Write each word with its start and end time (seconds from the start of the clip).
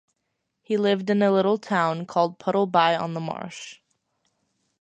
He 0.63 0.77
lived 0.77 1.11
in 1.11 1.21
a 1.21 1.31
little 1.31 1.59
town 1.59 2.07
called, 2.07 2.39
Puddleby-on-the-Marsh. 2.39 3.77